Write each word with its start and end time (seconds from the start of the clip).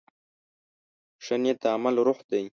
ښه 1.23 1.35
نیت 1.41 1.57
د 1.63 1.65
عمل 1.75 1.95
روح 2.07 2.19
دی. 2.29 2.43